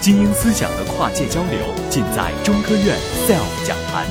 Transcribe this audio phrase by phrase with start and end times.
[0.00, 2.96] 精英思想的跨界交流，尽在中科院
[3.26, 4.06] SELF 讲坛。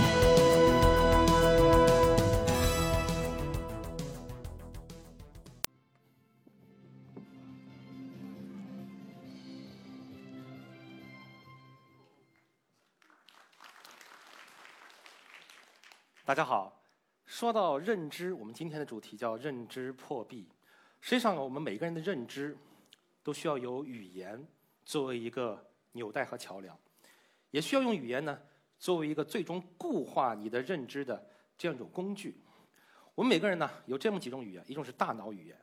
[16.25, 16.81] 大家好，
[17.25, 20.49] 说到认知，我们今天的主题叫认知破壁。
[20.99, 22.57] 实际上，我们每个人的认知
[23.23, 24.45] 都需要有语言
[24.83, 25.65] 作为一个
[25.97, 26.77] 纽带和桥梁，
[27.51, 28.39] 也需要用语言呢
[28.79, 31.21] 作为一个最终固化你的认知的
[31.57, 32.39] 这样一种工具。
[33.13, 35.57] 我们每个人呢有这么几种语言，一种是大脑语言。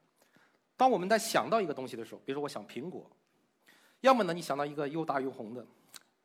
[0.76, 3.10] 当我们在想到一个东西的时候，比如说我想苹果，
[4.00, 5.64] 要么呢你想到一个又大又红的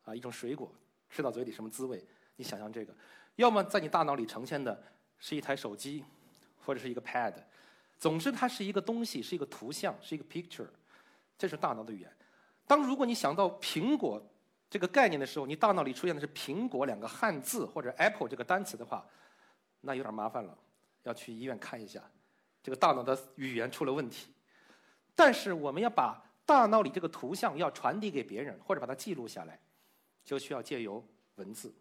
[0.04, 0.70] 啊一种水果，
[1.08, 2.04] 吃到嘴里什么滋味，
[2.36, 2.92] 你想象这个；
[3.36, 4.82] 要么在你大脑里呈现的
[5.18, 6.04] 是一台手机
[6.58, 7.34] 或者是一个 pad。
[7.96, 10.66] 总之，它是一个东西，是一个图像，是一个 picture，
[11.36, 12.16] 这是大脑的语言。
[12.70, 14.24] 当如果你想到苹果
[14.70, 19.04] 这个概念的时候，你大脑里出现的是“苹果”两个汉字或者 “apple” 这个单词的话，
[19.80, 20.56] 那有点麻烦了，
[21.02, 22.00] 要去医院看一下，
[22.62, 24.32] 这个大脑的语言出了问题。
[25.16, 29.58] 但是我们要把大脑里这个图像要传递给别人，或者把它记录下来，
[30.24, 31.74] 就需要借由文字。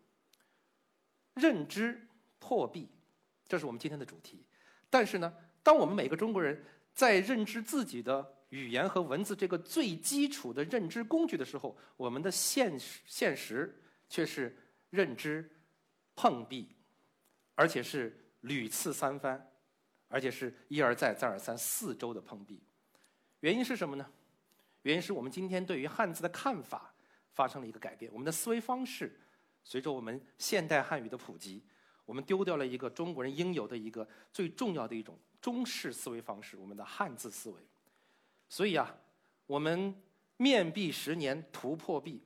[1.36, 2.04] 认知
[2.40, 2.90] 破壁，
[3.48, 4.44] 这是我们今天的主题。
[4.90, 5.32] 但是呢？
[5.62, 6.66] 当我们每个中国人
[6.96, 14.58] 在认知自己的语言和文字这个最基础的认知工具的时候，我们的现实现实却是
[14.90, 15.50] 认知
[16.16, 16.76] 碰壁，
[17.56, 19.52] 而且是屡次三番，
[20.08, 22.62] 而且是一而再再而三四周的碰壁。
[23.42, 24.06] 原因是什么呢？
[24.82, 26.94] 原因是我们今天对于汉字的看法
[27.34, 29.20] 发生了一个改变，我们的思维方式
[29.64, 31.64] 随着我们现代汉语的普及，
[32.06, 35.18] 我们丢掉了一个中国人应有的一个最重要的一种。
[35.40, 37.62] 中式思维方式，我们的汉字思维。
[38.50, 38.94] 所以啊，
[39.46, 39.96] 我们
[40.36, 42.22] 面壁十年，图破壁。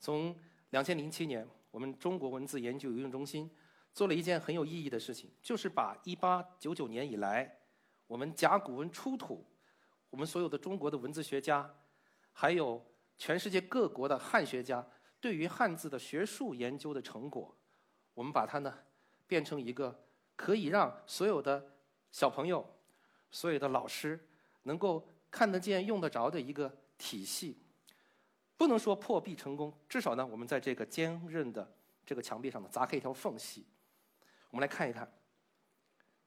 [0.00, 0.36] 从
[0.70, 3.48] 两千零七年，我们中国文字研究有用中心
[3.92, 7.56] 做了一件很有意义的事情，就是把一八九九年以来
[8.06, 9.46] 我们甲骨文出土，
[10.10, 11.72] 我们所有的中国的文字学家，
[12.32, 12.84] 还有
[13.16, 14.84] 全世界各国的汉学家
[15.20, 17.56] 对于汉字的学术研究的成果，
[18.14, 18.76] 我们把它呢
[19.26, 20.04] 变成一个
[20.34, 21.70] 可以让所有的。
[22.10, 22.64] 小朋友，
[23.32, 24.24] 所有的老师
[24.62, 25.04] 能够
[25.34, 27.58] 看得见、用得着的一个体系，
[28.56, 31.68] 不能说破壁成功，至少呢，我们在这个坚韧的
[32.06, 33.66] 这个墙壁上呢，砸开一条缝隙。
[34.50, 35.12] 我们来看一看，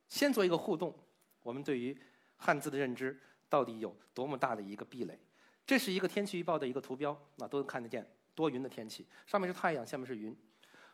[0.09, 0.93] 先做一个互动，
[1.41, 1.97] 我们对于
[2.35, 5.17] 汉字的认知到底有多么大的一个壁垒？
[5.65, 10.37] 这是一个天气预报的一个图标，那都能看得见多云的天气，上面是太阳，下面是云。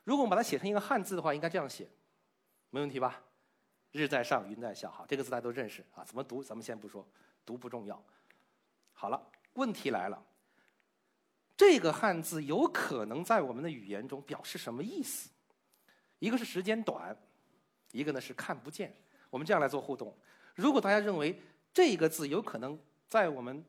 [0.03, 1.89] 如果我们把它写成一个汉字的话，应该这样写，
[2.69, 3.23] 没问题吧？
[3.91, 6.03] 日在上，云在下，好，这个字大家都认识啊。
[6.03, 6.43] 怎么读？
[6.43, 7.07] 咱们先不说，
[7.45, 8.03] 读不重要。
[8.93, 9.21] 好了，
[9.53, 10.23] 问题来了，
[11.57, 15.29] 这个汉字有可能在我们的语言中表示什么意思？
[16.19, 17.15] 一个是时间短，
[17.91, 18.95] 一个呢是看不见。
[19.29, 20.15] 我们这样来做互动。
[20.55, 21.37] 如果大家认为
[21.73, 23.63] 这个字有可能在我们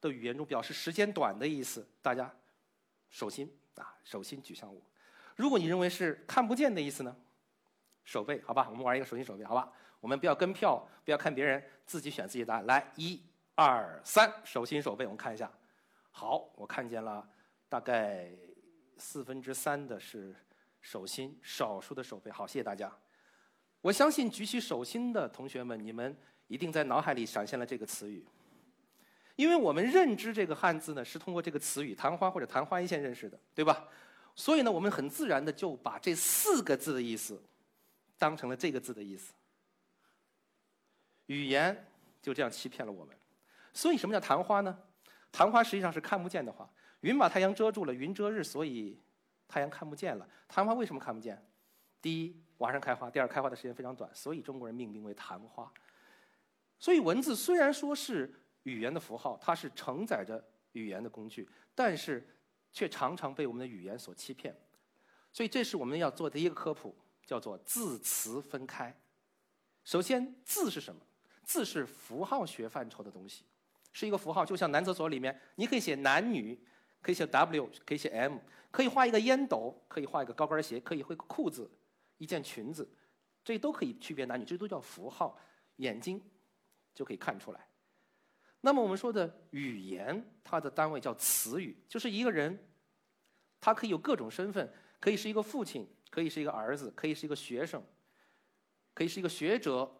[0.00, 2.34] 的语言中表示时间短的意思，大家
[3.10, 4.80] 手心啊，手心举向我。
[5.36, 7.16] 如果你认为是看不见的意思呢？
[8.04, 9.72] 手背，好吧，我们玩一个手心手背，好吧，
[10.02, 12.66] 我们不要跟票，不要看别人，自己选自己的答案。
[12.66, 13.22] 来，一、
[13.54, 15.48] 二、三，手心手背，我们看一下。
[16.10, 17.24] 好，我看见了，
[17.68, 18.28] 大概
[18.98, 20.34] 四分之三的是
[20.80, 22.32] 手心，少数的手背。
[22.32, 22.92] 好，谢谢大家。
[23.80, 26.16] 我相信举起手心的同学们，你们
[26.48, 28.26] 一定在脑海里闪现了这个词语，
[29.36, 33.88] 因为我们认知这个汉字呢，是通过这个词语“昙花”或者“昙花一现”认识的，对吧？
[34.34, 37.40] 所以呢，我们很自然的就把这四个字的意思。
[38.18, 39.32] 当成了这个字的意思，
[41.32, 41.86] 语言
[42.20, 43.16] 就这样欺骗了我们。
[43.72, 44.78] 所以，什么叫昙花呢？
[45.30, 46.68] 昙花实际上是看不见的花。
[47.00, 49.00] 云把太阳遮住了，云遮日，所以
[49.48, 50.28] 太阳看不见了。
[50.48, 51.42] 昙花为什么看不见？
[52.00, 55.72] 第一，晚上开花；第二，开花的时间非常短，所以中国人命名为昙花。
[56.78, 58.32] 所以，文字虽然说是
[58.64, 62.28] 语言的符号，它是承载着语言的工具，但是
[62.72, 64.54] 却常常被我们的语言所欺骗。
[65.32, 66.94] 所以，这是我们要做的一个科普。
[67.24, 68.94] 叫做字词分开。
[69.84, 71.00] 首先，字是什么？
[71.44, 73.44] 字是符号学范畴的东西，
[73.92, 76.58] 是一个符号，就像男厕所里面，你可以写男女，
[77.00, 78.38] 可以写 W，可以写 M，
[78.70, 81.70] 可以画一个烟斗，可以画一个高跟鞋，可以绘个裤子，
[82.18, 82.88] 一件裙子，
[83.44, 85.38] 这都可以区别男女，这都叫符号，
[85.76, 86.22] 眼睛
[86.94, 87.66] 就可以看出来。
[88.60, 92.58] 那么我们说的语言，它的单位叫词语，就是一个人，
[93.60, 95.88] 他可以有各种身份，可以是一个父亲。
[96.12, 97.82] 可以是一个儿子，可以是一个学生，
[98.92, 99.90] 可以是一个学者，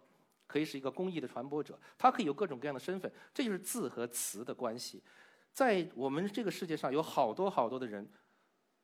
[0.52, 5.02] 可以是一个公益的传播者，他可以有各种各样的身份，这就是字和词的关系。
[5.50, 8.06] 在我们这个世界上有好多好多的人，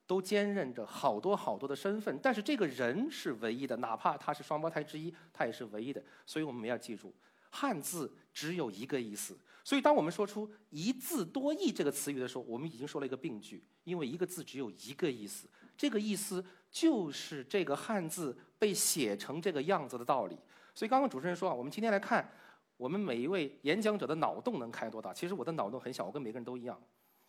[0.07, 6.03] 都兼任着好多好多的身份，但是这个人是唯一的，哪怕他是双胞胎之一，他也是唯一的。
[6.25, 7.15] 所以我们要记住，
[7.51, 9.39] 汉字只有一个意思。
[9.63, 20.39] 所以当我们说出“一字多义”这个词语的时候，我们已经说了一个病句，因为一个字只有一个意思，这个意思就是这个汉字被写成这个样子的道理。
[20.79, 22.31] 所以刚刚主持人说啊，我们今天来看。
[22.77, 25.13] 我们每一位演讲者的脑洞能开多大？
[25.13, 26.81] 其实我的脑洞很小，我跟每个人都一样。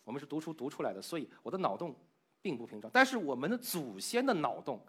[0.04, 1.96] 我们是读书读出来的，所以我的脑洞
[2.44, 2.92] 并不平常。
[2.94, 4.80] 但是我们的祖先的脑洞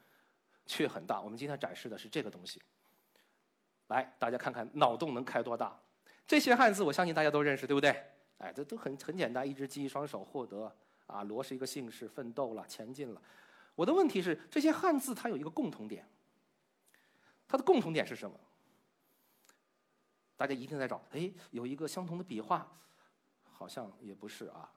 [0.66, 1.22] 却很大。
[1.22, 2.60] 我们今天展示的是这个东西。
[3.86, 5.74] 来，大家看看脑洞能开多大？
[6.26, 7.96] 这些汉字我相信大家都认识，对不对？
[8.36, 10.70] 哎，这都很很简单，一只鸡，一双手，获得
[11.06, 13.22] 啊，罗是一个姓氏，奋斗了，前进了。
[13.74, 16.06] 我的问题是，这些汉字它有一个共同点，
[17.48, 18.38] 它的共同点是什么？
[20.40, 22.66] 大家一定在找，哎，有一个相同的笔画，
[23.52, 24.72] 好像也不是啊。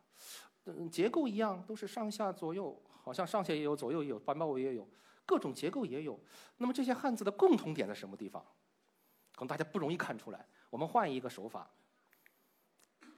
[0.65, 4.85] 嗯，结构一样，都是上下左右，好像上下也有，左右也有，半包围也有，
[5.25, 6.19] 各种结构也有。
[6.57, 8.45] 那么这些汉字的共同点在什么地方？
[9.35, 10.45] 可能大家不容易看出来。
[10.69, 11.71] 我们换一个手法，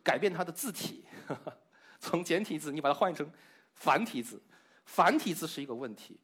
[0.04, 1.04] 改变它的字体，
[2.00, 3.28] 从简体字你把它换成
[3.74, 4.40] 繁体字，
[4.86, 6.20] 繁体字是一个问题。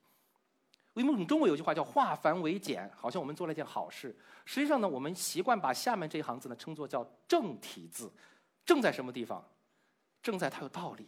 [0.94, 4.14] 因为我们中国有句话叫“化繁为简”，好像我们做了一件好事。
[4.44, 8.12] 实际上呢，我们习惯把下面这一行字呢称作叫正体字。
[8.66, 9.44] 正在什么地方？
[10.22, 11.08] 正在它有道理，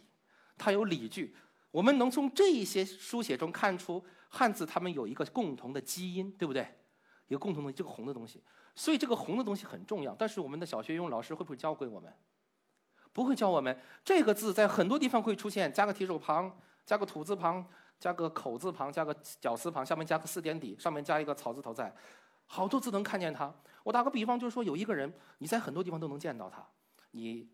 [0.56, 1.36] 它有理据。
[1.70, 6.66] 我们能从这一些书写中看出汉字它们有一个共同的基因，对不对？
[7.28, 8.42] 一个共同的这个红的东西。
[8.74, 10.14] 所以这个红的东西很重要。
[10.18, 12.12] 但是我们的小学语文老师会不会教给我们？
[13.12, 13.78] 不会教我们。
[14.04, 17.64] 这个字在很多地方会出现，加个提手旁，加个土字旁。
[17.98, 21.94] 加个口字旁，加个绞丝旁，下面加个四点底，上面加一个草字头，在
[22.46, 23.54] 好多字能看见它。
[23.82, 26.66] 我打个比方，就是说有一个人，你在很多地方都能见到他，
[27.10, 27.48] 你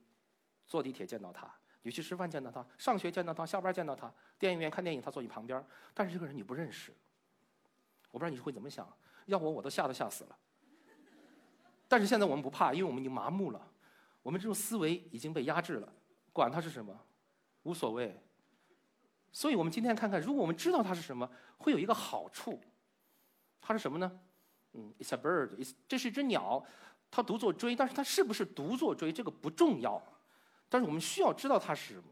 [0.67, 1.53] 坐地铁见到他，
[1.83, 5.65] 你去吃饭见到他，上学见到他，下班见到他，电影院看电影他坐你旁边，
[5.95, 6.93] 但是这个人你不认识。
[8.11, 8.89] 我不知道你会怎么想，
[9.27, 10.37] 要我我都吓都吓死了。
[11.89, 13.61] 但是现在我们不怕，因为我们已经麻木了，
[14.23, 15.93] 我们这种思维已经被压制了，
[16.33, 16.97] 管他是什么，
[17.65, 18.21] 无所谓。
[19.33, 22.61] 所以我们今天看看，如果我们知道它是什么，会有一个好处。
[23.61, 24.11] 它是什么呢？
[24.73, 26.65] 嗯，It's a bird，is，这是一只鸟，
[27.11, 30.03] 它读作追，但是它是不是读作追，这个不重要。
[30.69, 32.05] 但是我们需要知道它是什么。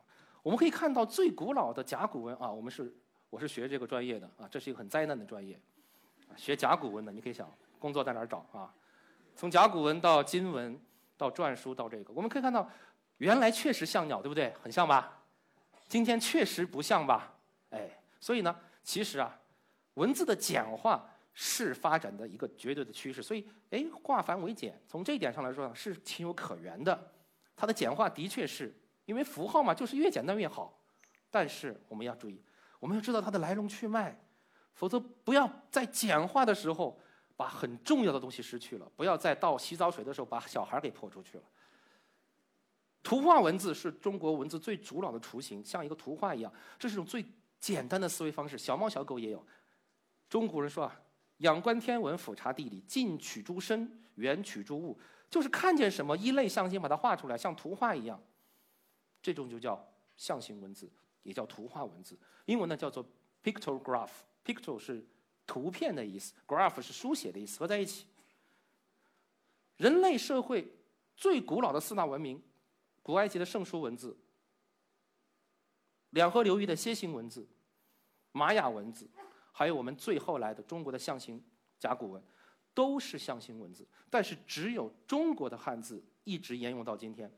[0.42, 2.94] 我们可以看到最古老的甲骨文啊，我们是
[3.30, 5.60] 我是学这个专业的啊，这是一个很灾难的专业，
[6.36, 8.72] 学甲骨文的，你可以想工作在哪儿找啊？
[9.34, 10.80] 从甲骨文到金文，
[11.16, 12.68] 到篆书，到这个，我们可以看到，
[13.18, 14.52] 原来确实像鸟，对不对？
[14.62, 15.17] 很像吧？
[15.88, 17.34] 今天确实不像吧，
[17.70, 17.88] 哎，
[18.20, 18.54] 所以呢，
[18.84, 19.36] 其实啊，
[19.94, 23.22] 文字的简化是发展的一个绝对的趋势。
[23.22, 27.12] 所以，哎，化繁为简，从这一点上来说呢，是情有可原的。
[27.56, 28.72] 它的简化的确是
[29.06, 30.78] 因为符号嘛，就是越简单越好。
[31.30, 32.42] 但是我们要注意，
[32.78, 34.14] 我们要知道它的来龙去脉，
[34.74, 37.00] 否则不要在简化的时候
[37.36, 41.44] 把很重要的东西失去了，不要在倒洗澡水的时候把小孩给泼出去了。
[43.08, 47.24] 图画文字是中国文字最古老的雏形，像一个图画一样，这是一种最
[47.58, 48.58] 简单的思维方式。
[48.58, 49.42] 小猫小狗也有。
[50.28, 51.00] 中国人说啊，
[51.38, 55.00] 仰观天文，俯察地理，近取诸身，远取诸物，
[55.30, 58.22] 就是看见什么一类象形把它画出来，像图画一样。
[59.22, 59.82] 这种就叫
[60.18, 60.86] 象形文字，
[61.22, 62.14] 也叫图画文字。
[62.44, 63.02] 英文呢叫做
[63.42, 65.02] pictograph，picture 是
[65.46, 68.04] 图片的意思，graph 是书写的意思，合在一起。
[69.78, 70.70] 人类社会
[71.16, 72.42] 最古老的四大文明。
[73.08, 74.14] 古埃及的圣书文字、
[76.10, 77.48] 两河流域的楔形文字、
[78.32, 79.08] 玛雅文字，
[79.50, 81.42] 还有我们最后来的中国的象形
[81.78, 82.22] 甲骨文，
[82.74, 83.88] 都是象形文字。
[84.10, 87.32] 但是只有中国的汉字一直沿用到今天，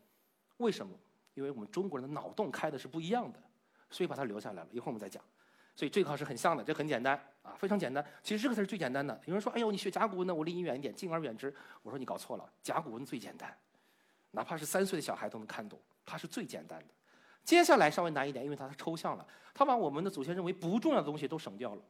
[0.57, 0.99] 为什么？
[1.35, 3.41] 因为我们中国人的脑洞开的是不一样的，
[3.91, 4.69] 所以把它留下来了。
[4.73, 5.23] 一会儿我们再讲。
[5.77, 8.05] 所以这个是很像的，这很简单啊，非常简单。
[8.25, 9.15] 其实这个才是最简单的。
[9.27, 10.35] 有人说：“哎呦，你学甲骨文呢？
[10.35, 13.57] 我离你远一点，敬而远之。”我说：“你搞错了，甲骨文最简单。”
[14.33, 16.87] 哪怕是三岁的小孩都能看懂，它是最简单的。
[17.43, 21.83] 接下来稍微难一点，因为它抽象了，它把我们的祖先认为不重要的东西都省掉了，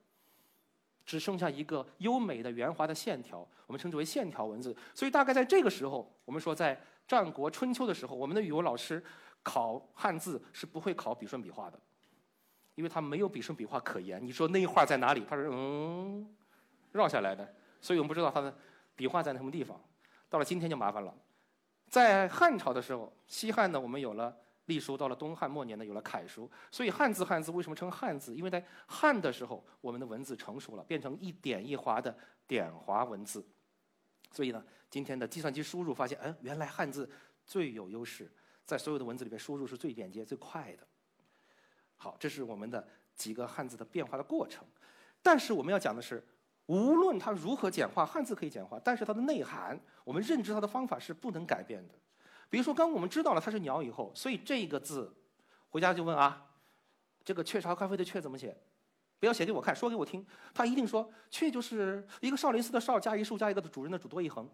[1.05, 4.75] 只剩下一个优美的圆滑的线条，我们称之为线条文字。
[4.95, 9.03] 所以大概在这个时候，我们说在战国春秋的时候，我们的语文老师
[9.43, 11.79] 考汉字是不会考笔顺笔画的，
[12.77, 14.25] 因为他没有笔顺笔画可言。
[14.25, 15.25] 你说那一画在哪里？
[15.29, 16.35] 他说嗯，
[16.93, 18.57] 绕下来的，所以我们不知道它的
[18.95, 19.79] 笔画在什么地方。
[20.29, 21.13] 到了今天就麻烦了。
[21.91, 24.35] 在汉朝的时候，西汉呢，我们有了
[24.67, 26.49] 隶书；到了东汉末年呢，有了楷书。
[26.71, 28.33] 所以汉字汉字为什么称汉字？
[28.35, 32.17] 因为在汉的时候，我们的文字成熟了，变成一点一划的
[32.47, 33.45] 点划文字。
[34.31, 37.11] 所以呢，今天的计算机输入发现，嗯，原来汉字
[37.45, 38.31] 最有优势。
[38.65, 40.87] 在所有的文字里面输入是最便捷、最快的。
[41.97, 44.65] 好，这是我们的几个汉字的变化的过程。
[45.21, 46.25] 但是我们要讲的是，
[46.67, 51.95] 无论它如何简化，汉字可以简化，但是它的内涵，我们认知它的方法是不能改变的。
[52.49, 55.13] 比如说，刚我们知道了它是鸟以后，所以这个字，
[55.69, 56.47] 回家就问啊，
[57.25, 58.57] 这个雀巢咖啡的雀怎么写？
[59.19, 60.27] 不要写给我看，说给我听。
[60.55, 64.49] 他一定说，雀就是一个少林寺的少加一竖加一个的主人的主多一横。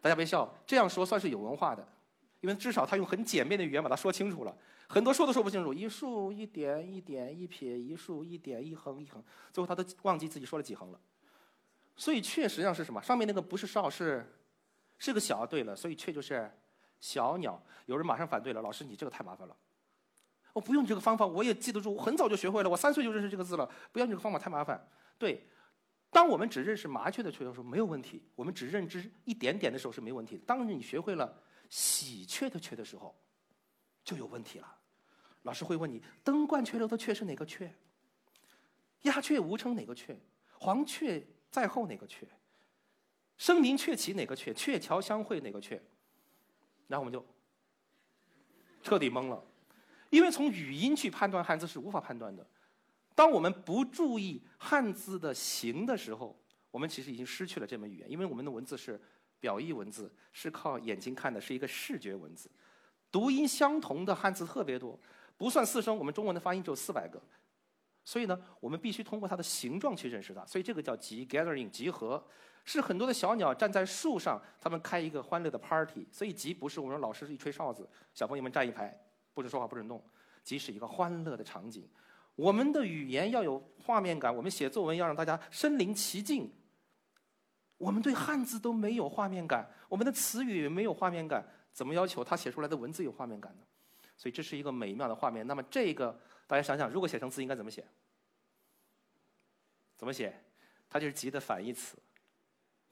[0.00, 1.86] 大家别笑，这样说算是有文化的，
[2.42, 4.54] 因为至少他用很简便的语言把它说清楚了。
[4.88, 11.00] 很多说都说不清楚，一竖一点一点一撇一竖一点一横一横，最后他都忘记自己说了几横了。
[11.96, 13.00] 所以雀实际上是什么？
[13.00, 14.26] 上面那个不是少是
[14.98, 15.46] 是个小。
[15.46, 16.50] 对了，所以雀就是
[17.00, 17.62] 小鸟。
[17.86, 19.56] 有人马上反对了，老师你这个太麻烦了。
[20.52, 23.70] 我不用你这个方法，我也记得住，我很早就学会了，我三岁就认识这个字了。
[23.92, 24.86] 不要你这个方法太麻烦。
[25.16, 25.46] 对，
[26.10, 30.44] 当我们只认识麻雀的雀的时候没有问题，我们只认知一点点的时候是没问题的。
[30.44, 31.40] 当你学会了
[31.72, 33.18] 喜鹊的鹊的时候，
[34.04, 34.78] 就有问题了。
[35.44, 37.74] 老师会问你：登鹳雀楼的雀是哪个雀？
[39.04, 40.14] 鸦雀无声哪个雀？
[40.58, 42.28] 黄雀在后哪个雀？
[43.38, 44.52] 声名鹊起哪个雀？
[44.52, 45.82] 鹊桥相会哪个雀？
[46.88, 47.24] 然后我们就
[48.82, 49.42] 彻底懵了。
[50.10, 52.46] 因为从语音去判断汉字是无法判断的。
[53.14, 56.38] 当我们不注意汉字的形的时候，
[56.70, 58.10] 我们其实已经失去了这门语言。
[58.10, 59.00] 因为我们的文字是
[59.42, 62.48] 表意文字，是靠眼睛看的，是一个视觉文字。
[63.10, 64.96] 读音相同的汉字特别多，
[65.36, 67.20] 不算四声，我们中文的发音只有四百个。
[68.04, 70.46] 所以呢，我们必须通过它的形状去认识它。
[70.46, 72.24] 所以这个叫集 （gathering） 集合，
[72.64, 76.06] 是很多的小鸟站在树上，他们开一个欢乐的 party。
[76.12, 78.96] 所以集不是我们老师一吹哨子，小朋友们站一排。
[79.34, 80.00] 不准说话，不准动，
[80.44, 81.88] 即是一个欢乐的场景。
[82.36, 86.48] 我们的语言要有画面感，我们写作文要让大家身临其境。
[87.82, 93.64] 我们对汉字都没有画面感，我们的词语没有画面感，怎么要求他写出来的文字有画面感呢？
[94.16, 95.44] 所以这是一个美妙的画面。
[95.44, 97.84] 那么这个大家想想，如果写成字应该怎么写？
[99.96, 100.44] 怎么写？
[100.88, 101.98] 它就是“急”的反义词，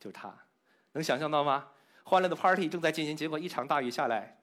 [0.01, 0.35] 就是它。
[0.93, 1.69] 能想象到吗？
[2.03, 4.39] 欢乐的 party 正在进行，结果一场大雨下来。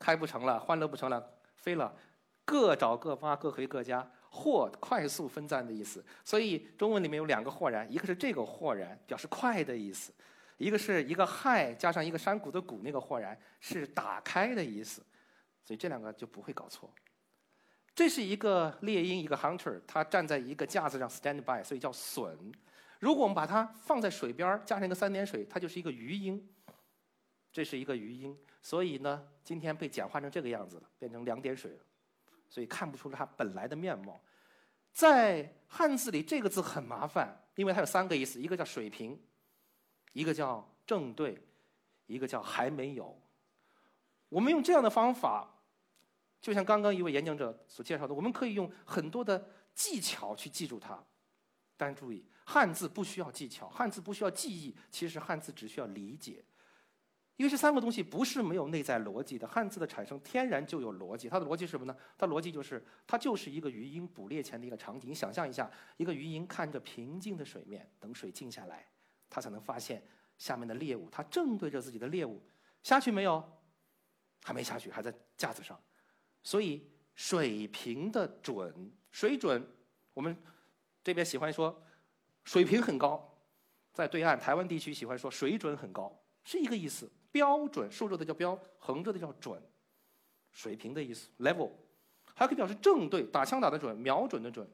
[0.00, 1.94] 开不成了，欢乐不成了，飞了，
[2.44, 6.04] 各找各妈，各回各家，或快速分散的意思。
[6.22, 10.12] 所以中文里面有两个豁然，一个是这个豁然，表示快的意思；
[10.58, 15.02] 一个是一个亥加上一个山谷的谷，那个豁然是打开的意思。
[15.64, 16.92] 所以这两个就不会搞错。
[17.94, 22.52] 这是一个猎鹰，一个 hunter，他站在一个架子上 stand by，所以叫隼。
[23.00, 26.46] 如果我们把它放在水边加上一个三点水，它就是一个鱼鹰。
[27.50, 28.36] 这是一个鱼鹰。
[28.60, 31.80] 所以呢，今天被简化成这个样子了，变成两点水了，
[32.48, 34.20] 所以看不出它本来的面貌。
[34.96, 39.20] 在汉字里，这个字很麻烦，因为它有三个意思：一个叫水平，
[40.14, 41.38] 一个叫正对，
[42.06, 43.14] 一个叫还没有。
[44.30, 45.60] 我们用这样的方法，
[46.40, 50.98] 就像刚刚一位演讲者所介绍的，我们可以用很多的技巧去记住它。
[51.76, 56.42] 但注意，汉字不需要技巧，汉字不需要记忆，其实汉字只需要理解。
[57.36, 61.28] 因为这三个东西不是没有内在逻辑的，汉字的产生天然就有逻辑。
[61.28, 61.94] 它的逻辑是什么呢？
[62.16, 65.10] 它逻辑就是，它就是一个鱼鹰捕猎前的一个场景。
[65.10, 68.86] 你想象一下，一个鱼鹰看着平静的水面，等水静下来，
[69.28, 70.02] 它才能发现
[70.38, 71.10] 下面的猎物。
[71.10, 72.42] 它正对着自己的猎物，
[72.82, 73.44] 下去没有？
[74.42, 75.78] 还没下去，还在架子上。
[76.42, 79.62] 所以水平的准水准，
[80.14, 80.34] 我们
[81.04, 81.82] 这边喜欢说
[82.44, 83.38] 水平很高，
[83.92, 87.10] 在对岸台湾地区喜欢说水准很高，是一个意思。
[87.36, 89.62] 标准竖着的叫标，横着的叫准，
[90.52, 91.28] 水平的意思。
[91.40, 91.70] level，
[92.34, 94.66] 还可以表示正对，打枪打的准，瞄准的准。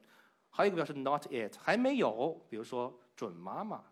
[0.49, 2.41] 还有一个表示 not yet，还没有。
[2.49, 3.83] 比如说准妈妈、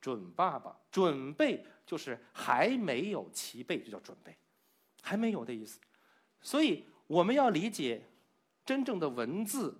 [0.00, 4.36] 准爸爸，准备就是还没有齐备，就叫准备，
[5.02, 5.78] 还没有的意思。
[6.40, 8.02] 所以我们要理解
[8.64, 9.78] 真正的文字，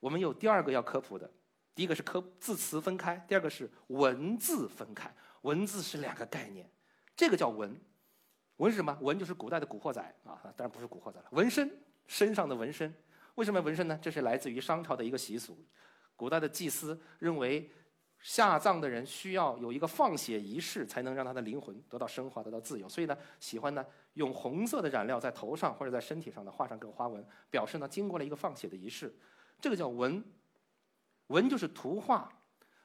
[0.00, 1.30] 我们有第二个要科普的，
[1.72, 5.14] 第一个是科字词分开，第二个是文字分开。
[5.42, 6.68] 文字是两个概念。
[7.18, 7.76] 这个叫纹，
[8.58, 8.96] 纹是什么？
[9.00, 11.26] 纹就是古代的古惑仔啊，当然不是古惑仔了。
[11.32, 11.68] 纹身，
[12.06, 12.94] 身上的纹身，
[13.34, 13.98] 为什么纹身呢？
[14.00, 15.58] 这是来自于商朝的一个习俗。
[16.14, 17.68] 古代的祭司认为，
[18.20, 22.88] 下葬的人需要有一个放血仪式，才能让他的灵魂得到升华，得到自由。
[22.88, 29.12] 所以呢，喜欢呢用红色的染料在头上或者在身体上呢画上个花纹，表示呢经过了一个放血的仪式。
[29.60, 30.24] 这个叫纹，
[31.26, 32.32] 纹就是图画。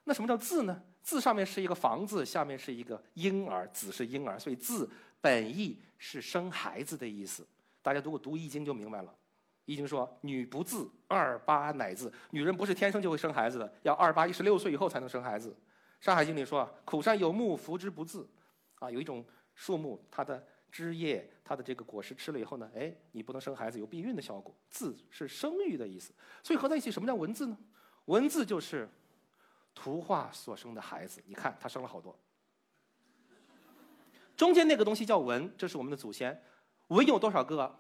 [0.06, 0.82] 那什么叫字呢？
[1.04, 7.46] 字上面是一个房字，下面是一个婴儿，子是婴儿，所以字本意是生孩子的意思。
[7.82, 9.12] 大家如果读《易经》就明白了，
[9.66, 15.50] 《易经》说“女不自，二八乃自”，女人不是天生就会生孩子的，要二八一十六岁以后才能生孩子。
[16.00, 18.28] 《山海经》里说“苦山有木，扶之不自”，
[18.80, 20.42] 啊，有一种树木，它的
[20.72, 24.56] 枝叶，它的这个果实吃了以后呢，哎，你不能生孩子，有避孕的效果。
[24.70, 27.58] 字是生育的意思，所以合在一起，什么叫文字呢？
[28.06, 28.90] 文字就是
[29.74, 31.22] 图画所生的孩子。
[31.26, 32.18] 你看，他生了好多。
[34.36, 36.44] 中间那个东西叫文，这是我们的祖先。
[36.88, 37.76] 文有多少个？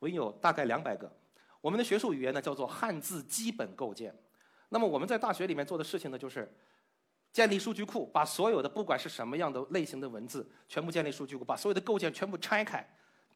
[0.00, 1.10] 文有大概两百个。
[1.60, 4.14] 我们的学术语言呢叫做汉字基本构建。
[4.68, 6.52] 那么我们在大学里面做的事情呢，就是
[7.32, 12.86] 建立数据库，把所有的不管是什么样的类型的文字，全部建立数据库，把所有的构件全部拆开、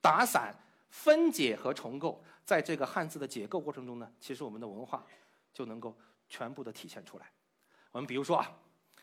[0.01, 0.55] 打散、
[0.91, 2.23] 分解和重构。
[2.45, 5.05] 在这个汉字的解构过程中呢，其实我们的文化
[5.53, 5.97] 就能够
[6.29, 7.31] 全部的体现出来。
[7.99, 8.49] 我们比如说啊，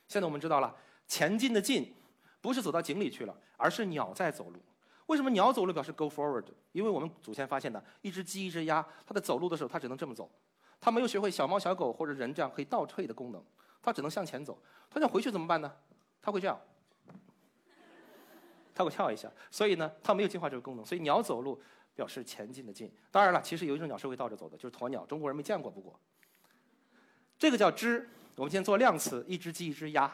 [0.08, 0.75] 现在我们知道了
[1.08, 1.94] 前进的进。
[2.40, 4.60] 不是走到井里去了，而是鸟在走路。
[5.08, 6.46] 为什么鸟走路表示 go forward？
[6.74, 10.30] 因为我们祖先发现的，一只鸡、一只鸭，它在走路的时候，它只能这么走，
[10.80, 13.44] 它没有学会小猫、小狗或者人这样可以倒退的功能，
[13.82, 14.62] 它只能向前走。
[14.92, 15.75] 它想回去怎么办呢？
[16.22, 16.56] 它会这样，
[18.75, 19.28] 它会跳一下。
[19.50, 20.86] 所以呢，它没有进化这个功能。
[20.86, 21.60] 所以鸟走路
[21.96, 22.94] 表示前进的进。
[23.10, 25.04] 当然了，其实有一种鸟是会倒着走的，就是鸵鸟。
[25.08, 26.00] 中国人没见过，不过
[27.40, 28.08] 这个叫只。
[28.36, 30.12] 我们先做量词，一只鸡、一只鸭。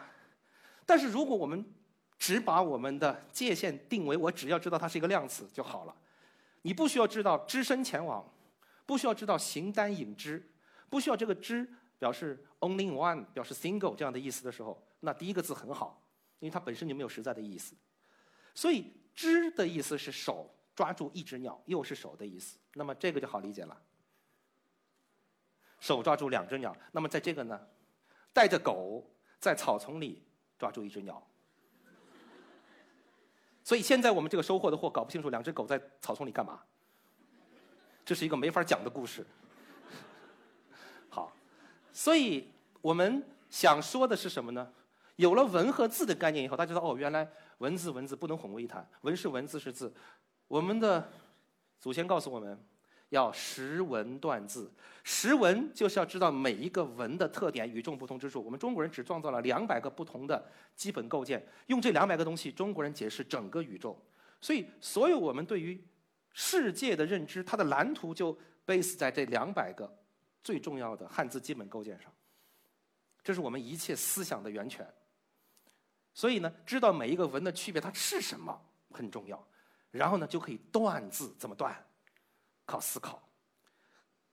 [0.85, 1.65] 但是如果我们
[2.17, 5.95] 只把我们的界限定为我只要知道它是一个量词就好了，
[6.61, 8.23] 你不需要知道只身前往，
[8.85, 10.47] 不需要知道形单影只，
[10.89, 16.01] 不需要这个只表示 only one 表示 single 这样的意思的时候，那第一个字很好，
[16.39, 17.73] 因为它本身就没有实在的意思。
[18.53, 23.75] 所以只的意思是手抓住一只鸟，又是手的意思，那么这个就好理解了。
[25.79, 27.59] 手抓住两只鸟，那么在这个呢，
[28.33, 29.03] 带着狗
[29.39, 30.23] 在草丛里
[30.57, 31.21] 抓住一只鸟。
[33.63, 36.59] 所以现在我们这个收获的货搞不清楚，两只狗在草丛里干嘛？
[38.03, 39.25] 这是一个没法讲的故事。
[41.09, 41.31] 好，
[41.93, 42.49] 所以
[42.81, 44.73] 我们想说的是什么呢？
[45.17, 49.93] 有了文和字的概念以后，大家知道哦，原来文字文字不能混为一谈，文是文字是字。
[50.47, 51.11] 我们的
[51.79, 52.59] 祖先告诉我们。
[53.11, 54.71] 要识文断字，
[55.03, 58.41] 识文就是要知道每一个文的特点、与众不同之处。
[58.41, 60.41] 我们中国人只创造了两百个不同的
[60.77, 64.01] 基本构件，用这两百个东西，中国人解释整个宇宙。
[64.39, 65.79] 所以，所有我们对于
[66.31, 68.33] 世界的认知，它的蓝图就
[68.65, 69.93] base 在这两百个
[70.41, 72.09] 最重要的汉字基本构件上。
[73.21, 74.87] 这是我们一切思想的源泉。
[76.13, 78.57] 所以呢，知道每一个文的区别，它是什么
[78.91, 79.45] 很重要。
[79.91, 81.75] 然后呢，就可以断字，怎么断？
[82.71, 83.21] 靠思考。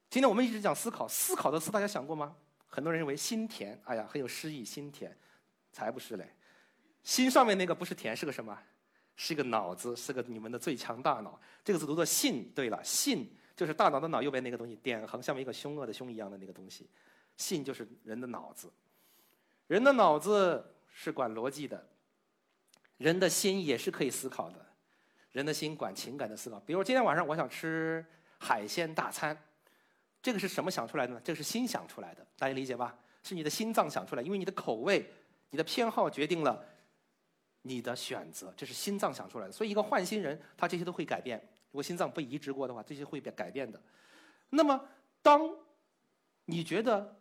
[0.09, 2.35] 今天我们一直讲思考，思考的思大家想过吗？
[2.67, 4.65] 很多人认为心田，哎呀，很有诗意。
[4.65, 5.15] 心田，
[5.73, 6.35] 才不是嘞。
[7.03, 8.57] 心上面那个不是田，是个什么？
[9.17, 11.39] 是一个脑子，是个你们的最强大脑。
[11.65, 12.51] 这个字读作信。
[12.55, 16.89] 对了，信就是大脑的脑右边那个东西，点横下面一个凶恶的凶一样的那个东西。
[17.37, 18.73] 信就是人的脑子。
[19.67, 21.87] 人的脑子是管逻辑的，
[22.97, 24.65] 人的心也是可以思考的。
[25.33, 26.59] 人的心管情感的思考。
[26.61, 28.05] 比如今天晚上我想吃。
[28.39, 29.37] 海鲜大餐，
[30.23, 31.21] 这个是什么想出来的呢？
[31.23, 32.97] 这个是心想出来的，大家理解吧？
[33.23, 35.13] 是你的心脏想出来，因为你的口味、
[35.51, 36.65] 你的偏好决定了
[37.63, 39.53] 你的选择，这是心脏想出来的。
[39.53, 41.39] 所以，一个换心人，他这些都会改变。
[41.71, 43.83] 如果心脏被移植过的话，这些会变改变的。
[44.51, 44.89] 那么，
[45.21, 45.55] 当
[46.47, 47.21] 你觉得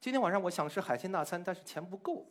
[0.00, 2.30] 今天晚上我想吃海鲜大餐，但是钱不够，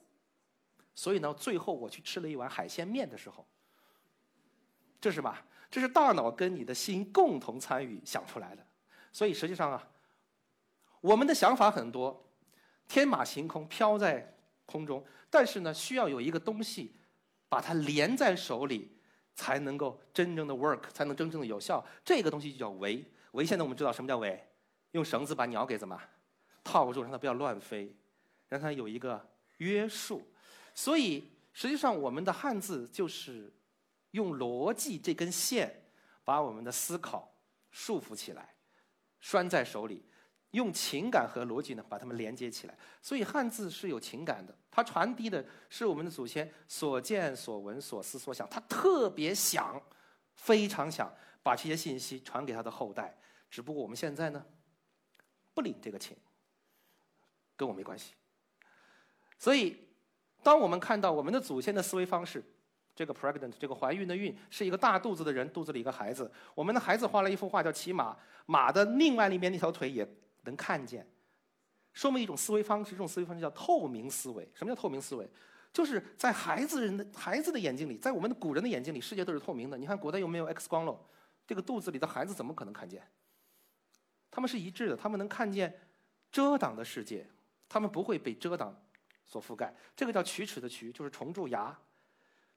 [0.95, 3.45] 所以呢，最后我去吃了一碗海鲜面的时候，
[5.01, 5.45] 这是吧？
[5.69, 8.65] 这是大脑跟你的心共同参与想出来的，
[9.11, 9.85] 所以实际上啊，
[11.01, 12.25] 我们的想法很多，
[12.87, 14.33] 天马行空飘在
[14.65, 16.95] 空中，但是呢，需要有一个东西
[17.49, 18.97] 把它连在手里，
[19.35, 21.85] 才能够真正的 work，才能真正的有效。
[22.05, 23.03] 这个东西就叫围。
[23.33, 24.41] 围现在我们知道什么叫围？
[24.91, 26.01] 用绳子把鸟给怎么
[26.63, 27.93] 套住，让它不要乱飞，
[28.47, 30.25] 让它有一个约束。
[30.73, 33.53] 所以实际上我们的汉字就是。
[34.11, 35.89] 用逻辑这根线，
[36.23, 37.33] 把我们的思考
[37.69, 38.55] 束缚起来，
[39.19, 40.01] 拴在手里；
[40.51, 42.77] 用情感和逻辑呢，把它们连接起来。
[43.01, 49.81] 所以汉字是有情感的，它传递的是我们的祖先所见所闻所思所想，他特别想，
[50.35, 53.17] 非常想把这些信息传给他的后代。
[53.49, 54.45] 只不过我们现在呢，
[55.53, 56.15] 不领这个情，
[57.55, 58.13] 跟我没关系。
[59.37, 59.77] 所以，
[60.41, 62.43] 当我们看到我们的祖先的思维方式。
[62.97, 66.31] 这个 pregnant 这个怀孕的孕是一个大肚子的人，肚子里一个孩子。
[66.55, 70.05] 我们的孩子画了一幅画叫骑马，马的另外一边那条腿也
[70.45, 71.07] 能看见，
[71.93, 72.91] 说明一种思维方式。
[72.91, 74.49] 这种思维方式叫透明思维。
[74.55, 75.29] 什么叫透明思维？
[75.71, 79.77] 就是在孩子人的孩子的眼睛里，在我们的古人的眼睛里，世界都是透明的。
[79.77, 80.99] 你看古代有没有 X 光喽？
[81.45, 83.07] 这个肚子里的孩子怎么可能看见？
[84.31, 85.71] 他们是一致的，他们能看见
[86.31, 87.27] 遮挡的世界，
[87.69, 88.75] 他们不会被遮挡
[89.23, 89.71] 所覆盖。
[89.95, 91.77] 这个叫龋齿的龋，就是虫蛀牙。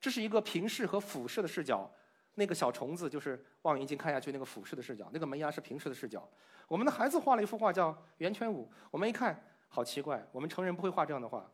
[0.00, 1.90] 这是一个平视和俯视的视角，
[2.34, 6.26] 那个小虫子就是望远镜看下去那个俯视的视角，那个门牙是平视的视角。
[6.66, 11.48] 我们的孩子画了一幅画叫圆圈舞，我们一看好奇怪，我们成人不会画这样的画，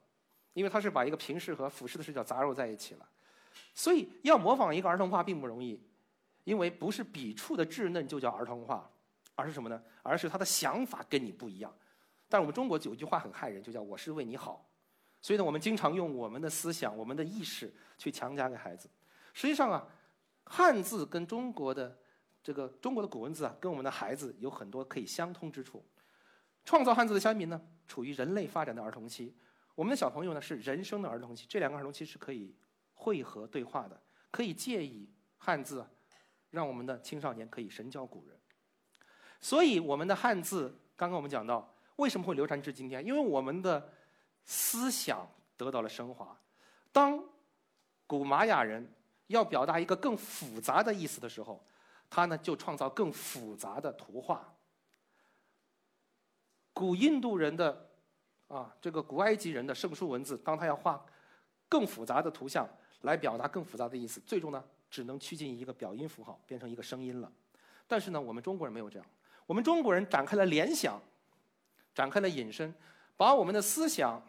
[0.53, 3.09] 因为他是把一个平视和俯视的视角杂糅在一起了。
[3.75, 5.83] 所以要模仿一个儿童画并不容易，
[6.45, 8.89] 因为不是笔触的稚嫩就叫儿童画，
[9.35, 9.83] 而是什么呢？
[10.03, 11.75] 而是他的想法跟你不一样。
[12.29, 14.69] 但我们中国有一句话很害人，就叫“我是为你好”。
[15.27, 18.89] 所以呢，我们经常用我们的思想、我们的意识去强加给孩子。
[19.33, 19.85] 实际上啊，
[20.45, 21.99] 汉字跟中国的
[22.45, 25.85] 这个中国的古文字啊，跟我们的孩子有很多可以相通之处。
[26.65, 29.35] 创造汉字的先民呢，处于人类发展的儿童期；
[29.75, 31.45] 我们的小朋友呢，是人生的儿童期。
[31.49, 32.55] 这两个儿童期是可以
[32.95, 35.85] 汇合对话的，可以借以汉字，
[36.51, 38.39] 让我们的青少年可以神交古人。
[39.41, 43.05] 所以，我们的汉字刚刚我们讲到，为什么会流传至今天？
[43.05, 43.93] 因为我们的。
[44.47, 46.35] 思想得到了升华。
[46.93, 47.23] 当
[48.07, 48.91] 古玛雅人
[49.27, 51.63] 要表达一个更复杂的意思的时候，
[52.09, 54.55] 他呢就创造更复杂的图画。
[56.73, 57.91] 古印度人的
[58.49, 61.05] 啊，这个古埃及人的圣书文字，当他要画
[61.69, 62.69] 更复杂的图像
[63.01, 67.31] 来表达更复杂的意思，最终呢只能趋近于一个表音符号，变成一个声音了。
[67.89, 69.07] 但是呢，我们中国人没有这样，
[69.47, 71.01] 我们中国人展开了联想，
[71.93, 72.73] 展开了引申，
[73.17, 74.23] 把我们的思想。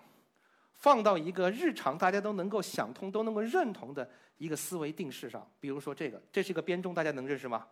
[0.77, 7.67] 放到一个日常大家都能够想通、都能够认同的一个思维定式上，比如说这个，这是一个编钟，大家能认识吗？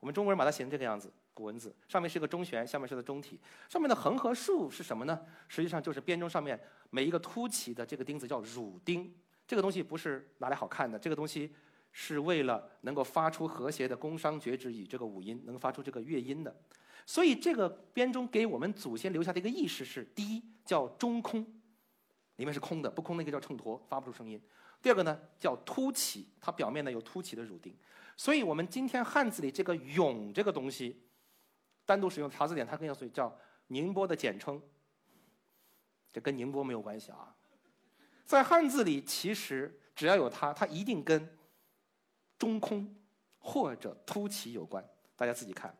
[0.00, 5.20] 我们中国人把它写成这个样子，古文字，上面是个中弦，下面是个中体，上面的横和竖是什么呢？
[5.46, 6.58] 实际上就是编钟上面
[6.90, 9.14] 每一个凸起的这个钉子叫乳钉，
[9.46, 11.52] 这个东西不是拿来好看的，这个东西
[11.92, 16.52] 是为了能够发出和谐的宫商角徵羽这个五音，能发出这个乐音的。
[17.06, 21.46] 所以这个编钟给我们祖先留下的一个意识是：第一叫中空。
[22.40, 24.40] 里面是空的，不空那个叫秤砣，发不出声音。
[24.80, 27.76] 第二个呢叫凸起，它表面呢有凸起的乳钉。
[28.16, 31.02] 所以我们今天汉字里这个“永”这个东西，
[31.84, 34.60] 单独使用查字典，它更要所以叫宁波的简称。
[36.10, 37.36] 这跟宁波没有关系啊。
[38.24, 41.36] 在汉字里，其实只要有它，它一定跟
[42.38, 42.96] 中空
[43.38, 44.82] 或者凸起有关。
[45.14, 45.76] 大家自己看，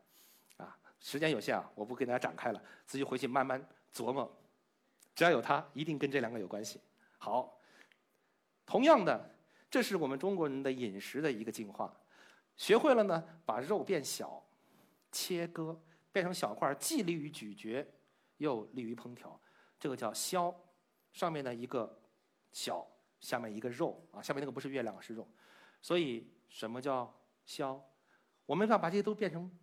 [0.57, 4.31] 啊，时间有限啊，我不给大家展开了，自己回去慢慢琢磨。
[5.21, 6.81] 只要有它，一定跟这两个有关系。
[7.19, 7.55] 好，
[8.65, 9.35] 同样的，
[9.69, 11.95] 这是我们中国人的饮食的一个进化。
[12.57, 14.43] 学会了呢，把肉变小，
[15.11, 15.79] 切割
[16.11, 17.85] 变成小块，既利于咀嚼，
[18.37, 19.39] 又利于烹调。
[19.79, 20.51] 这个叫削。
[21.13, 22.01] 上面的一个
[22.51, 22.83] 小，
[23.19, 25.29] 下面一个肉啊，下面那个不是月亮，是肉。
[25.83, 27.79] 所以什么叫削？
[28.47, 29.55] 我们要把这些都变成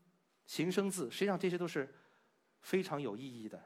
[0.47, 1.93] 形声字，实际上这些都是
[2.61, 3.61] 非常有意义的。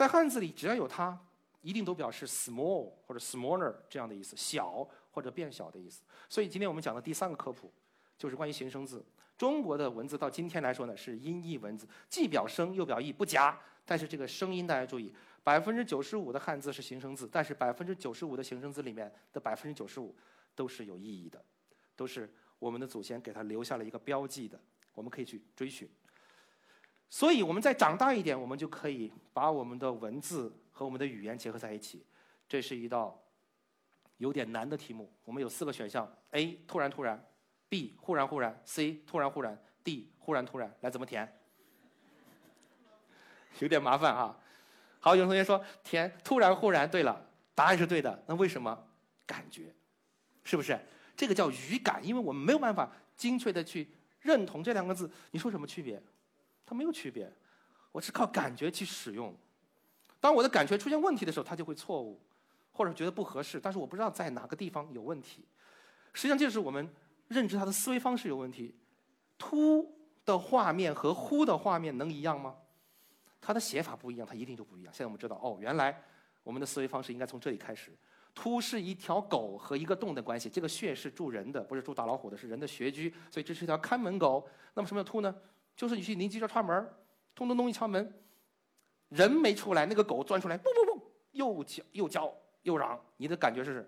[0.00, 1.14] 在汉字里，只要有它，
[1.60, 6.00] 一定都表示 small 或者 smaller 这样的意思，小或者变小的意思。
[6.26, 7.70] 所以今天我们讲的第三个科普，
[8.16, 9.04] 就是关于形声字。
[9.36, 13.54] 中国的文字到今天来说呢，是音译文字，既表声又表意，不夹。
[13.84, 20.16] 但是这个声音大家注意，百分之九十五的汉字是形声字，但是百分之九十五的形声字里面的百分之九十五
[20.54, 21.44] 都是有意义的，
[21.94, 24.58] 都是我们的祖先给他留下了一个标记的，
[24.94, 25.86] 我们可以去追寻。
[27.12, 32.06] 所以，我们再长大一点，我们就可以把我们的文字和我们的语言结合在一起。
[32.48, 33.20] 这是一道
[34.18, 35.12] 有点难的题目。
[35.24, 36.60] 我们有四个选项：A.
[36.68, 37.20] 突然突然
[37.68, 37.94] ；B.
[37.98, 39.04] 忽然忽然；C.
[39.04, 40.06] 突然忽然；D.
[40.20, 40.72] 忽然突然。
[40.82, 41.36] 来，怎么填？
[43.58, 44.38] 有点麻烦啊。
[45.00, 46.88] 好，有同学说填突然忽然。
[46.88, 48.24] 对了，答案是对的。
[48.28, 48.86] 那为什么？
[49.26, 49.74] 感觉，
[50.44, 50.78] 是不是？
[51.16, 53.88] 这个叫语感，因为我们没有办法精确的去
[54.20, 55.10] 认同这两个字。
[55.32, 56.02] 你说什么区别？
[56.70, 57.28] 它没有区别，
[57.90, 59.34] 我是靠感觉去使用。
[60.20, 62.20] 当我的感觉出现问题的时候，它就会错误，
[62.70, 63.58] 或者觉得不合适。
[63.58, 65.44] 但是我不知道在哪个地方有问题。
[66.12, 66.88] 实际上，就是我们
[67.26, 68.72] 认知它的思维方式有问题。
[69.36, 69.92] 突
[70.24, 72.54] 的画面和呼的画面能一样吗？
[73.40, 74.94] 它的写法不一样，它一定就不一样。
[74.94, 76.00] 现在我们知道，哦，原来
[76.44, 77.90] 我们的思维方式应该从这里开始。
[78.32, 84.48] 突是一条狗和一个洞的关系，这个穴是住人的，不是住大老虎的，是人的穴居，所以这是一条看门狗。
[84.74, 85.34] 那么什么叫突呢？
[85.76, 86.88] 就是你去邻居家串门，
[87.34, 88.12] 咚咚咚一敲门，
[89.08, 93.86] 人没出来，那个狗钻出来，不不不，又叫又叫又嚷，你的感觉是，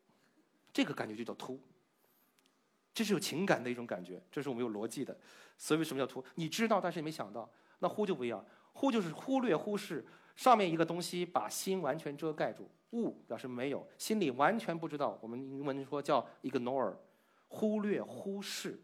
[0.72, 1.60] 这个感觉就叫突。
[2.94, 5.16] 这是有情感的一种感觉，这是我们有逻辑的。
[5.56, 6.24] 所以为什么叫突？
[6.34, 7.48] 你知道，但是没想到。
[7.78, 10.04] 那忽就不一样，忽就是忽略、忽视
[10.34, 12.68] 上面一个东西，把心完全遮盖住。
[12.92, 15.16] 物表示没有，心里完全不知道。
[15.20, 16.96] 我们英文说叫 ignore，
[17.46, 18.80] 忽略、忽视。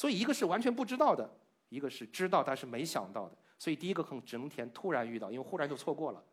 [0.00, 1.30] 所以，一个是完全不知道的，
[1.68, 3.36] 一个是知道但是没想到的。
[3.58, 6.24] 所以，第一个空只能填突然遇到，因为忽然就错过了。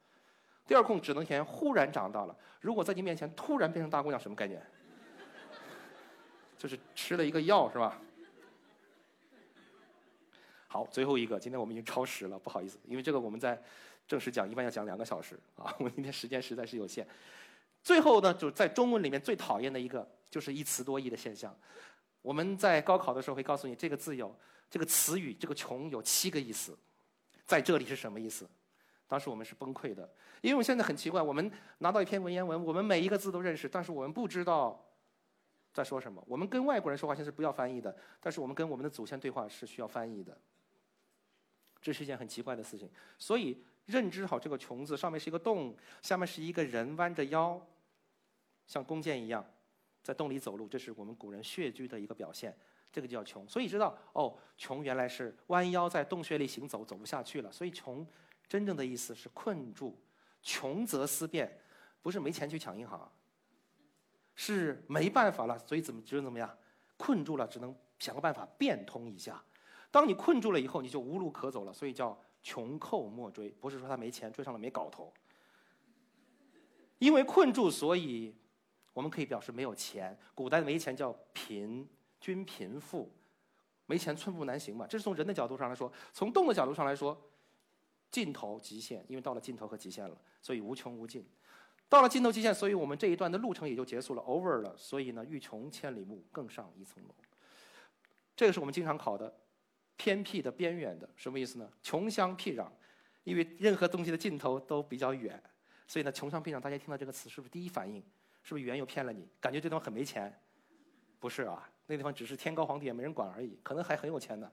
[0.65, 2.33] 第二空只能填忽然长大了。
[2.61, 4.65] 如果在你面前突然变成大姑娘，什么概念？
[6.57, 7.99] 就是吃了一个药是吧？
[10.69, 13.61] 好，最后一个，今天我们已经超时了，不好意思，因为这个我们在
[14.07, 17.05] 正式讲一般要讲两个小时啊，我们今天时间实在是有限。
[17.83, 21.53] 最后呢，就是在中文里面最讨厌的一个就是一词多义的现象。
[22.27, 24.35] 我们在高考的时候会告诉你，这个字有
[24.69, 26.77] 这个词语，这个“穷”有七个意思，
[27.45, 28.45] 在这里是什么意思？
[29.07, 34.85] 当时我们是崩溃的，因为我现在很奇怪，我们拿到一篇文言文，我们每一个字都认识，但是我们不知道
[35.71, 36.21] 在说什么。
[36.27, 40.37] 我们跟外国人说话，现在是不要翻译的，但是我们跟我们的祖先对话是需要翻译的。
[41.81, 47.57] 这是一件很奇怪的事情，所以认知好这个“穷”字，上面是一个洞，下面是一个人弯着腰，
[48.65, 49.49] 像弓箭一样
[50.07, 52.55] 在洞里走路，这是我们古人血居的一个表现，
[52.93, 53.45] 这个叫“穷”。
[53.49, 57.51] 所以知道哦，“穷”原来是弯腰在洞穴里行走，走不下去了。
[57.51, 58.07] 所以“穷”
[58.47, 59.99] 真正的意思是困住
[60.41, 61.59] ，“穷则思变”，
[62.01, 63.11] 不是没钱去抢银行，
[64.33, 66.57] 是没办法了，所以怎么只能怎么样，
[66.95, 69.43] 困住了，只能想个办法变通一下。
[69.91, 73.49] 当你困住了以后，你就无路可走了，所以叫穷寇莫追。
[73.59, 75.13] 不是说他没钱，追上了没搞头。
[76.97, 78.33] 因为困住，所以
[78.97, 80.17] 我们可以表示没有钱。
[80.33, 81.87] 古代没钱叫贫，
[82.19, 83.13] 均贫富，
[83.85, 84.87] 没钱寸步难行嘛。
[84.87, 87.15] 这是从人的角度上来说，从动的角度上来说，
[88.09, 91.23] 尽头极限，因为到了尽头和极限了，所以无穷无尽。
[91.87, 94.75] 到了尽头极限，所以我们这一段的路程也就结束了，over 了。
[94.75, 97.13] 所以呢，欲穷千里目，更上一层楼。
[98.35, 99.31] 这个是我们经常考的。
[99.95, 101.71] 偏僻的、边远的，什么意思呢？
[101.83, 102.67] 穷乡僻壤，
[103.23, 105.41] 因为任何东西的尽头都比较远，
[105.87, 108.03] 所以呢，穷乡僻壤，大家听到这个词是不是第一反应？
[108.47, 109.27] 是不是语言又骗了你？
[109.41, 110.33] 感觉这地方很没钱？
[111.19, 114.49] 不是啊，那地方只是天高皇帝远没人管而已，可能还很有钱呢。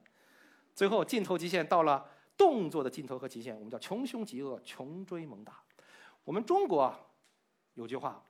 [0.73, 2.05] 最后尽头极限到了
[2.35, 5.63] 动作的尽头和极限，我们叫穷凶极恶，穷追猛打。
[6.25, 6.93] 我们中国
[7.75, 8.21] 有句话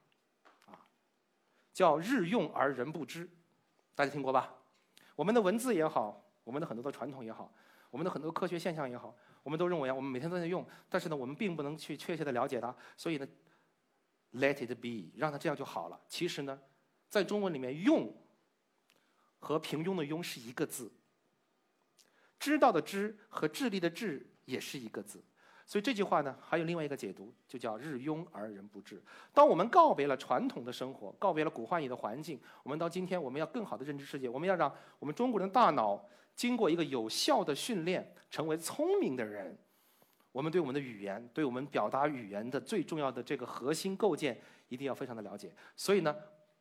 [0.67, 0.77] 啊，
[1.73, 3.27] 叫日用而人不知，
[3.95, 4.53] 大家听过吧？
[5.15, 6.21] 我们的文字也好。
[6.43, 7.51] 我们的很多的传统也好，
[7.89, 13.27] 我们的很多科学现象也好，我们都认为啊，我们每天都在用，但是呢，我们并不能去确切的了解它，所以呢
[14.35, 15.99] ，let it be，让它这样就好了。
[16.07, 16.59] 其实呢，
[17.09, 18.13] 在中文里面，用
[19.39, 20.91] 和平庸的庸是一个字，
[22.39, 25.23] 知道的知和智力的智也是一个字。
[25.67, 29.01] 所以这句话呢，还有另外一个解读，就叫日庸而人不知。
[29.33, 34.29] 当我们告别了传统的生活，告别了古话语的环境，我们到今天，我们要更好的认知世界。
[34.29, 39.57] 我们要让我们中国人的大脑经过一个有效的训练，成为聪明的人。
[40.35, 45.49] 我们对我们的语言，对我们表达语言的最重要的这个核心构建，一定要非常的了解。
[45.77, 46.13] 所以呢，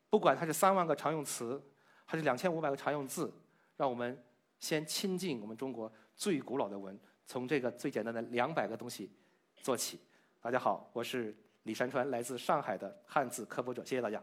[0.08, 1.60] 不管它是三万个常用词，
[2.04, 3.34] 还是两千五百个常用字，
[3.76, 4.16] 让我们
[4.60, 6.96] 先亲近我们中国最古老的文。
[7.26, 9.10] 从这个最简单的两百个东西
[9.56, 9.98] 做起。
[10.40, 13.84] 大家好，我是李山川，来自上海的汉字科普者。
[13.84, 14.22] 谢谢大家。